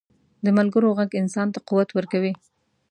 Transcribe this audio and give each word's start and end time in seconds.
د 0.43 0.45
ملګرو 0.57 0.89
ږغ 0.97 1.11
انسان 1.21 1.47
ته 1.53 1.59
قوت 1.67 1.89
ورکوي. 1.93 2.33